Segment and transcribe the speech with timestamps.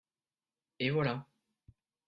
[0.79, 1.27] et voilà.